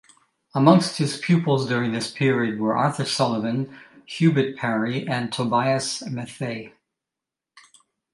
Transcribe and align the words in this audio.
Amongst 0.55 0.97
his 0.97 1.17
pupils 1.19 1.69
during 1.69 1.91
this 1.91 2.09
period 2.09 2.59
were 2.59 2.75
Arthur 2.75 3.05
Sullivan, 3.05 3.77
Hubert 4.07 4.57
Parry, 4.57 5.07
and 5.07 5.31
Tobias 5.31 6.01
Matthay. 6.09 6.71